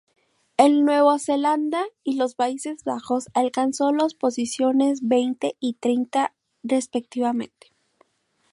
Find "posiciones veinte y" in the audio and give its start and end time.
4.15-5.73